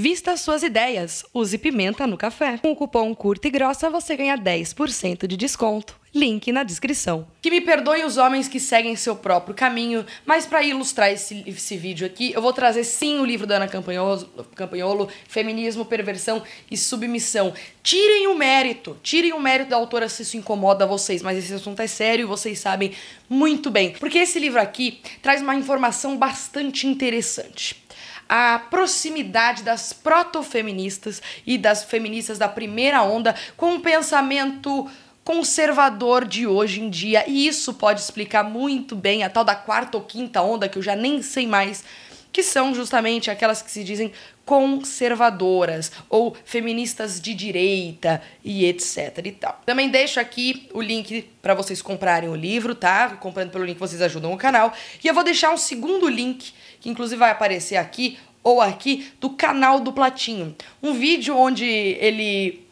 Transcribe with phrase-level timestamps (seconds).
[0.00, 2.56] Vista suas ideias, use pimenta no café.
[2.58, 5.98] Com o cupom Curta e Grossa você ganha 10% de desconto.
[6.14, 7.26] Link na descrição.
[7.42, 11.76] Que me perdoem os homens que seguem seu próprio caminho, mas para ilustrar esse, esse
[11.76, 14.24] vídeo aqui, eu vou trazer sim o livro da Ana Campanholo,
[14.54, 17.52] Campanholo, Feminismo, Perversão e Submissão.
[17.82, 21.82] Tirem o mérito, tirem o mérito da autora se isso incomoda vocês, mas esse assunto
[21.82, 22.92] é sério e vocês sabem
[23.28, 23.94] muito bem.
[23.94, 27.87] Porque esse livro aqui traz uma informação bastante interessante
[28.28, 34.88] a proximidade das protofeministas e das feministas da primeira onda com o pensamento
[35.24, 37.24] conservador de hoje em dia.
[37.26, 40.82] E isso pode explicar muito bem a tal da quarta ou quinta onda, que eu
[40.82, 41.84] já nem sei mais,
[42.32, 44.12] que são justamente aquelas que se dizem
[44.48, 49.60] conservadoras ou feministas de direita e etc e tal.
[49.66, 53.10] Também deixo aqui o link para vocês comprarem o livro, tá?
[53.16, 54.72] Comprando pelo link vocês ajudam o canal.
[55.04, 59.30] E eu vou deixar um segundo link, que inclusive vai aparecer aqui ou aqui, do
[59.30, 60.54] canal do Platinho.
[60.82, 62.66] Um vídeo onde ele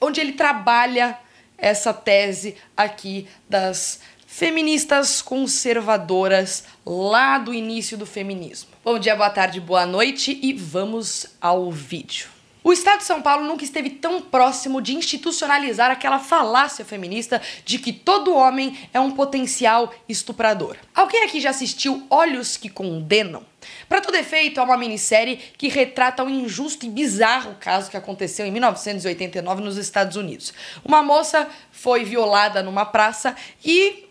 [0.00, 1.18] onde ele trabalha
[1.56, 8.70] essa tese aqui das feministas conservadoras lá do início do feminismo.
[8.84, 12.37] Bom dia, boa tarde, boa noite e vamos ao vídeo.
[12.62, 17.78] O Estado de São Paulo nunca esteve tão próximo de institucionalizar aquela falácia feminista de
[17.78, 20.76] que todo homem é um potencial estuprador.
[20.94, 23.44] Alguém aqui já assistiu Olhos que Condenam?
[23.88, 28.46] Para todo efeito, é uma minissérie que retrata um injusto e bizarro caso que aconteceu
[28.46, 30.52] em 1989 nos Estados Unidos.
[30.84, 34.07] Uma moça foi violada numa praça e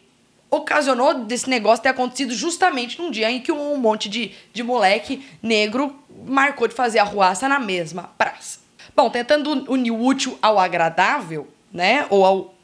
[0.50, 5.26] ocasionou desse negócio ter acontecido justamente num dia em que um monte de, de moleque
[5.42, 5.95] negro
[6.26, 8.59] marcou de fazer arruaça na mesma praça.
[8.95, 12.57] Bom, tentando unir o útil ao agradável, né, ou ao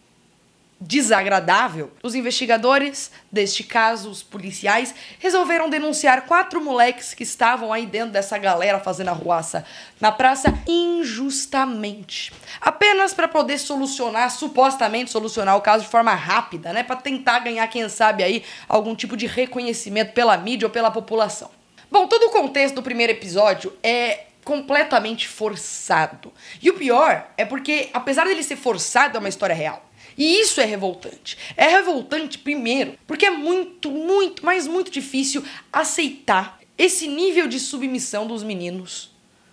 [0.86, 8.12] desagradável, os investigadores deste caso, os policiais, resolveram denunciar quatro moleques que estavam aí dentro
[8.12, 9.66] dessa galera fazendo arruaça
[10.00, 12.34] na praça injustamente.
[12.60, 17.66] Apenas para poder solucionar, supostamente solucionar o caso de forma rápida, né, para tentar ganhar,
[17.68, 21.50] quem sabe aí, algum tipo de reconhecimento pela mídia ou pela população.
[21.90, 26.34] Bom, todo o contexto do primeiro episódio é completamente forçado.
[26.62, 29.82] E o pior é porque, apesar dele ser forçado, é uma história real.
[30.18, 31.38] E isso é revoltante.
[31.56, 38.26] É revoltante, primeiro, porque é muito, muito, mas muito difícil aceitar esse nível de submissão
[38.28, 39.12] dos meninos.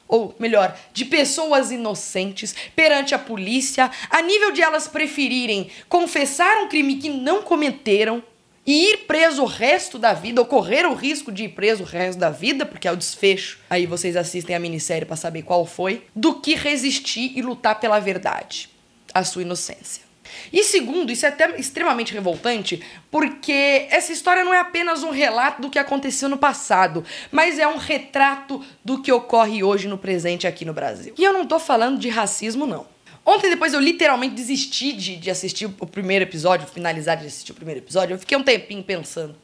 [0.09, 6.69] Ou melhor, de pessoas inocentes perante a polícia, a nível de elas preferirem confessar um
[6.69, 8.23] crime que não cometeram
[8.67, 11.87] e ir preso o resto da vida, ou correr o risco de ir preso o
[11.87, 13.59] resto da vida, porque é o desfecho.
[13.71, 17.99] Aí vocês assistem a minissérie para saber qual foi, do que resistir e lutar pela
[17.99, 18.69] verdade,
[19.15, 20.10] a sua inocência.
[20.53, 25.63] E segundo, isso é até extremamente revoltante, porque essa história não é apenas um relato
[25.63, 30.47] do que aconteceu no passado, mas é um retrato do que ocorre hoje no presente
[30.47, 31.15] aqui no Brasil.
[31.17, 32.87] E eu não tô falando de racismo, não.
[33.25, 37.55] Ontem, depois, eu literalmente desisti de, de assistir o primeiro episódio, finalizar de assistir o
[37.55, 38.15] primeiro episódio.
[38.15, 39.37] Eu fiquei um tempinho pensando,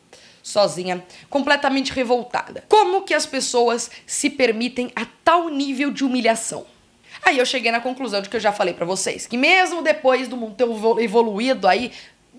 [0.43, 2.65] sozinha, completamente revoltada.
[2.69, 6.67] Como que as pessoas se permitem a tal nível de humilhação?
[7.27, 10.29] Aí eu cheguei na conclusão de que eu já falei para vocês, que mesmo depois
[10.29, 11.91] do mundo ter evoluído aí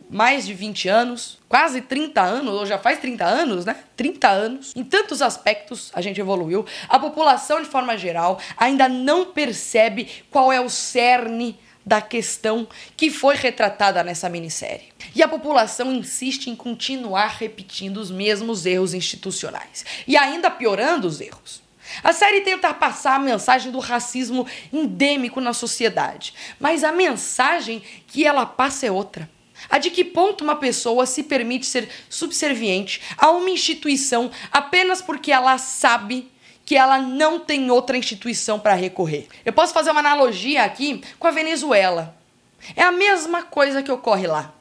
[0.09, 3.75] mais de 20 anos, quase 30 anos, ou já faz 30 anos, né?
[3.97, 4.73] 30 anos.
[4.77, 6.65] Em tantos aspectos a gente evoluiu.
[6.87, 12.65] A população, de forma geral, ainda não percebe qual é o cerne da questão
[12.95, 14.93] que foi retratada nessa minissérie.
[15.13, 21.19] E a população insiste em continuar repetindo os mesmos erros institucionais e ainda piorando os
[21.19, 21.66] erros.
[22.03, 28.25] A série tenta passar a mensagem do racismo endêmico na sociedade, mas a mensagem que
[28.25, 29.29] ela passa é outra.
[29.69, 35.31] A de que ponto uma pessoa se permite ser subserviente a uma instituição apenas porque
[35.31, 36.31] ela sabe
[36.63, 39.27] que ela não tem outra instituição para recorrer.
[39.45, 42.15] Eu posso fazer uma analogia aqui com a Venezuela.
[42.75, 44.53] É a mesma coisa que ocorre lá.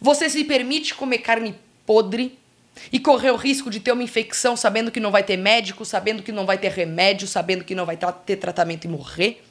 [0.00, 1.54] Você se permite comer carne
[1.86, 2.38] podre
[2.92, 6.22] e correr o risco de ter uma infecção sabendo que não vai ter médico, sabendo
[6.22, 9.44] que não vai ter remédio, sabendo que não vai ter tratamento e morrer.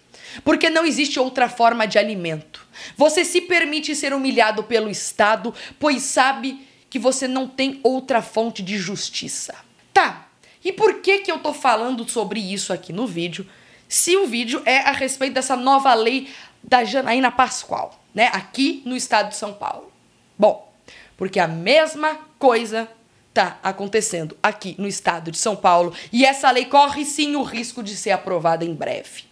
[0.44, 2.66] Porque não existe outra forma de alimento.
[2.96, 8.62] Você se permite ser humilhado pelo Estado, pois sabe que você não tem outra fonte
[8.62, 9.56] de justiça.
[9.94, 10.28] Tá,
[10.64, 13.48] e por que, que eu tô falando sobre isso aqui no vídeo,
[13.88, 16.30] se o vídeo é a respeito dessa nova lei
[16.64, 19.92] da Janaína Pascoal, né, aqui no estado de São Paulo?
[20.38, 20.72] Bom,
[21.18, 22.90] porque a mesma coisa
[23.34, 27.82] tá acontecendo aqui no estado de São Paulo e essa lei corre sim o risco
[27.82, 29.24] de ser aprovada em breve.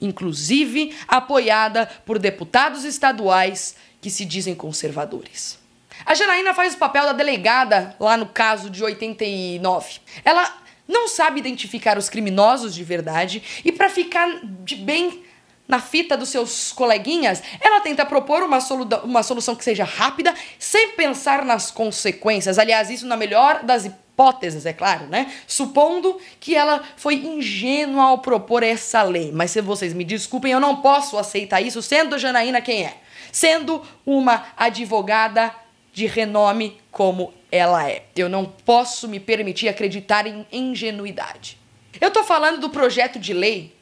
[0.00, 5.58] Inclusive apoiada por deputados estaduais que se dizem conservadores.
[6.04, 10.00] A Janaína faz o papel da delegada lá no caso de 89.
[10.24, 14.28] Ela não sabe identificar os criminosos de verdade e para ficar
[14.64, 15.24] de bem
[15.68, 20.34] na fita dos seus coleguinhas, ela tenta propor uma, solu uma solução que seja rápida,
[20.58, 22.58] sem pensar nas consequências.
[22.58, 25.32] Aliás, isso na melhor das hipóteses, é claro, né?
[25.46, 29.32] Supondo que ela foi ingênua ao propor essa lei.
[29.32, 32.96] Mas se vocês me desculpem, eu não posso aceitar isso, sendo Janaína quem é.
[33.32, 35.52] Sendo uma advogada
[35.92, 38.04] de renome como ela é.
[38.14, 41.58] Eu não posso me permitir acreditar em ingenuidade.
[42.00, 43.75] Eu tô falando do projeto de lei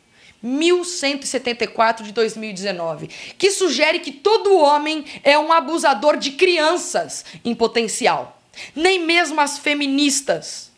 [0.44, 3.08] 1174 de 2019,
[3.38, 8.40] que sugere que todo homem é um abusador de crianças em potencial.
[8.76, 10.70] Nem mesmo as feministas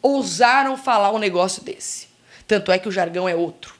[0.00, 2.08] ousaram falar um negócio desse.
[2.46, 3.74] Tanto é que o jargão é outro.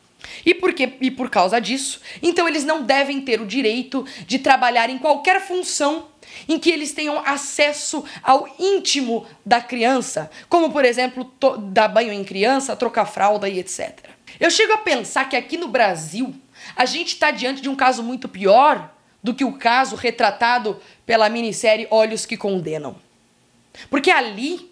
[0.44, 4.90] E, porque, e por causa disso, então eles não devem ter o direito de trabalhar
[4.90, 6.06] em qualquer função
[6.48, 11.32] em que eles tenham acesso ao íntimo da criança, como por exemplo,
[11.72, 13.98] dar banho em criança, trocar fralda e etc.
[14.38, 16.34] Eu chego a pensar que aqui no Brasil
[16.76, 18.90] a gente está diante de um caso muito pior
[19.22, 22.96] do que o caso retratado pela minissérie Olhos que Condenam.
[23.88, 24.70] Porque ali,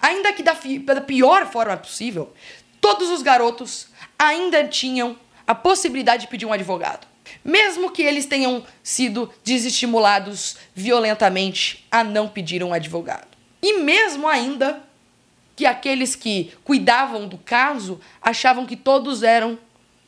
[0.00, 0.56] ainda que da,
[0.94, 2.32] da pior forma possível,
[2.80, 3.88] todos os garotos
[4.18, 5.16] ainda tinham
[5.46, 7.06] a possibilidade de pedir um advogado.
[7.44, 13.28] Mesmo que eles tenham sido desestimulados violentamente a não pedir um advogado.
[13.62, 14.82] E mesmo ainda
[15.60, 19.58] que aqueles que cuidavam do caso achavam que todos eram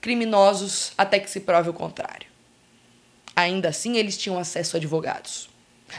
[0.01, 2.27] criminosos até que se prove o contrário.
[3.37, 5.51] Ainda assim, eles tinham acesso a advogados.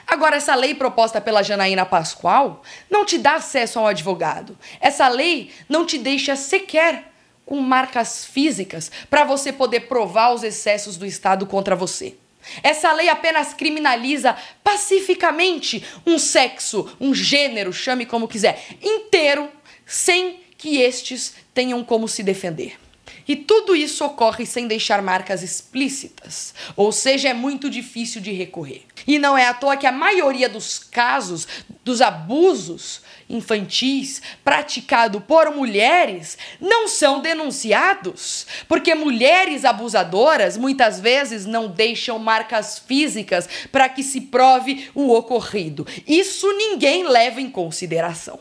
[0.07, 4.57] Agora, essa lei proposta pela Janaína Pascoal não te dá acesso a um advogado.
[4.81, 7.11] Essa lei não te deixa sequer
[7.45, 12.15] com marcas físicas para você poder provar os excessos do Estado contra você.
[12.61, 19.49] Essa lei apenas criminaliza pacificamente um sexo, um gênero, chame como quiser, inteiro,
[19.85, 22.82] sem que estes tenham como se defender.
[23.27, 28.83] E tudo isso ocorre sem deixar marcas explícitas, ou seja, é muito difícil de recorrer.
[29.07, 31.47] E não é à toa que a maioria dos casos
[31.83, 41.67] dos abusos infantis praticado por mulheres não são denunciados, porque mulheres abusadoras muitas vezes não
[41.67, 45.85] deixam marcas físicas para que se prove o ocorrido.
[46.07, 48.39] Isso ninguém leva em consideração.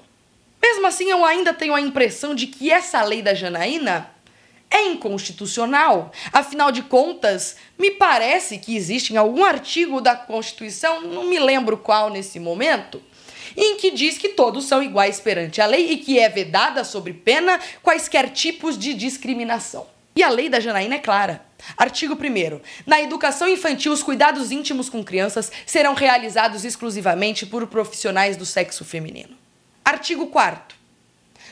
[0.60, 4.11] Mesmo assim, eu ainda tenho a impressão de que essa lei da Janaína
[4.72, 6.10] é inconstitucional.
[6.32, 11.76] Afinal de contas, me parece que existe em algum artigo da Constituição, não me lembro
[11.76, 13.00] qual nesse momento,
[13.56, 17.12] em que diz que todos são iguais perante a lei e que é vedada sob
[17.12, 19.86] pena quaisquer tipos de discriminação.
[20.16, 21.44] E a lei da Janaína é clara.
[21.76, 22.60] Artigo 1.
[22.86, 28.84] Na educação infantil, os cuidados íntimos com crianças serão realizados exclusivamente por profissionais do sexo
[28.84, 29.36] feminino.
[29.84, 30.81] Artigo 4.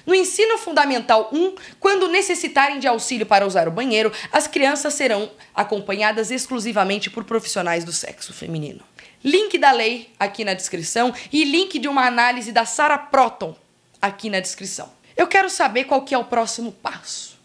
[0.06, 5.30] No ensino fundamental 1, quando necessitarem de auxílio para usar o banheiro, as crianças serão
[5.54, 8.82] acompanhadas exclusivamente por profissionais do sexo feminino.
[9.22, 13.54] Link da lei aqui na descrição e link de uma análise da Sarah Proton
[14.00, 14.90] aqui na descrição.
[15.16, 17.38] Eu quero saber qual que é o próximo passo.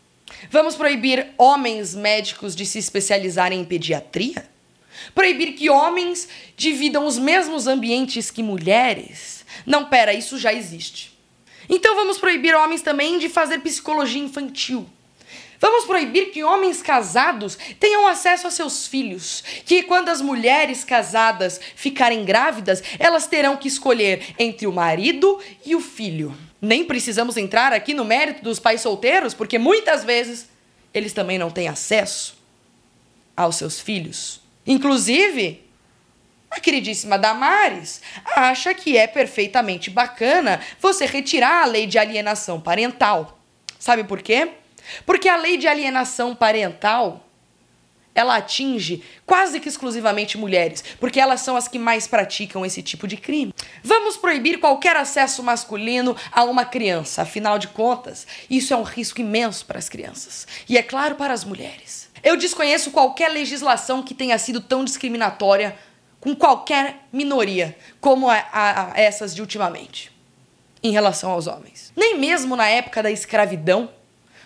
[0.49, 4.47] Vamos proibir homens médicos de se especializarem em pediatria?
[5.13, 9.45] Proibir que homens dividam os mesmos ambientes que mulheres?
[9.65, 11.14] Não, pera, isso já existe.
[11.69, 14.87] Então vamos proibir homens também de fazer psicologia infantil.
[15.59, 21.59] Vamos proibir que homens casados tenham acesso a seus filhos, que quando as mulheres casadas
[21.75, 26.35] ficarem grávidas, elas terão que escolher entre o marido e o filho.
[26.61, 30.47] Nem precisamos entrar aqui no mérito dos pais solteiros, porque muitas vezes
[30.93, 32.37] eles também não têm acesso
[33.35, 34.41] aos seus filhos.
[34.67, 35.64] Inclusive,
[36.55, 38.01] a queridíssima Damares
[38.35, 43.37] acha que é perfeitamente bacana você retirar a lei de alienação parental.
[43.77, 44.49] Sabe por quê?
[45.05, 47.21] Porque a lei de alienação parental
[48.15, 53.05] ela atinge quase que exclusivamente mulheres, porque elas são as que mais praticam esse tipo
[53.05, 53.53] de crime.
[53.83, 59.19] Vamos proibir qualquer acesso masculino a uma criança, afinal de contas, isso é um risco
[59.19, 62.09] imenso para as crianças e é claro para as mulheres.
[62.23, 65.77] Eu desconheço qualquer legislação que tenha sido tão discriminatória
[66.25, 70.11] com qualquer minoria como a, a, a essas de ultimamente
[70.81, 71.93] em relação aos homens.
[71.95, 73.91] Nem mesmo na época da escravidão,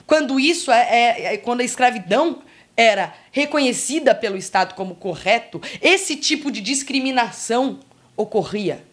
[0.06, 2.42] quando isso é, é, é quando a escravidão
[2.76, 7.80] era reconhecida pelo Estado como correto, esse tipo de discriminação
[8.18, 8.84] ocorria.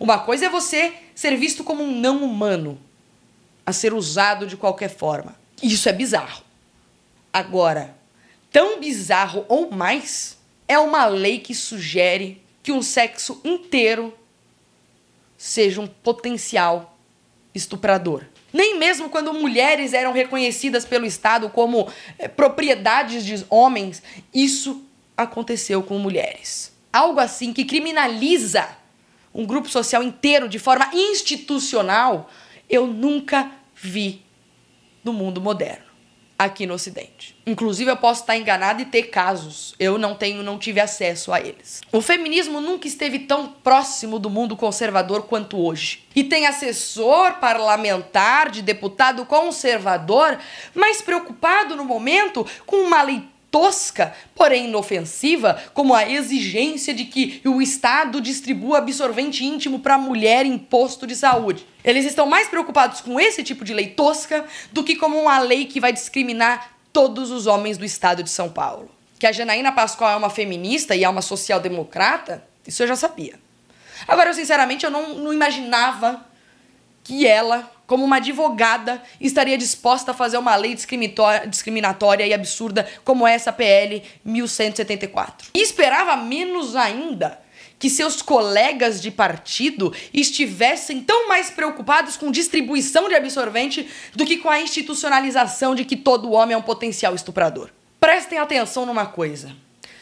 [0.00, 2.80] Uma coisa é você ser visto como um não humano,
[3.64, 5.36] a ser usado de qualquer forma.
[5.62, 6.42] Isso é bizarro.
[7.32, 7.94] Agora,
[8.50, 10.33] tão bizarro ou mais
[10.66, 14.16] é uma lei que sugere que um sexo inteiro
[15.36, 16.96] seja um potencial
[17.54, 18.24] estuprador.
[18.52, 24.02] Nem mesmo quando mulheres eram reconhecidas pelo Estado como é, propriedades de homens,
[24.32, 24.82] isso
[25.16, 26.72] aconteceu com mulheres.
[26.92, 28.68] Algo assim que criminaliza
[29.34, 32.30] um grupo social inteiro de forma institucional,
[32.70, 34.22] eu nunca vi
[35.02, 35.83] no mundo moderno
[36.38, 37.36] aqui no Ocidente.
[37.46, 39.74] Inclusive, eu posso estar enganada e ter casos.
[39.78, 41.80] Eu não tenho, não tive acesso a eles.
[41.92, 46.04] O feminismo nunca esteve tão próximo do mundo conservador quanto hoje.
[46.14, 50.38] E tem assessor parlamentar de deputado conservador
[50.74, 57.40] mais preocupado no momento com uma leitura tosca, porém inofensiva, como a exigência de que
[57.44, 61.64] o Estado distribua absorvente íntimo para a mulher em posto de saúde.
[61.84, 65.66] Eles estão mais preocupados com esse tipo de lei tosca do que como uma lei
[65.66, 68.90] que vai discriminar todos os homens do Estado de São Paulo.
[69.20, 73.38] Que a Janaína Pascoal é uma feminista e é uma social-democrata, isso eu já sabia.
[74.08, 76.26] Agora, eu sinceramente, eu não, não imaginava
[77.04, 80.76] que ela como uma advogada, estaria disposta a fazer uma lei
[81.48, 85.50] discriminatória e absurda como essa PL 1174.
[85.54, 87.42] E esperava menos ainda
[87.78, 94.38] que seus colegas de partido estivessem tão mais preocupados com distribuição de absorvente do que
[94.38, 97.68] com a institucionalização de que todo homem é um potencial estuprador.
[98.00, 99.54] Prestem atenção numa coisa.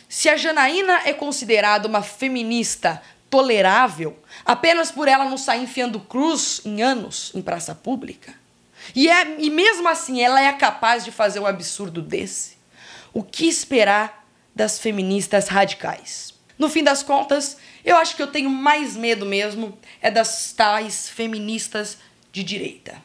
[0.09, 6.61] Se a Janaína é considerada uma feminista tolerável apenas por ela não sair enfiando cruz
[6.67, 8.35] em anos em praça pública.
[8.95, 12.59] E, é, e mesmo assim ela é capaz de fazer um absurdo desse.
[13.11, 16.35] O que esperar das feministas radicais?
[16.59, 21.09] No fim das contas, eu acho que eu tenho mais medo mesmo é das tais
[21.09, 21.97] feministas
[22.31, 22.97] de direita.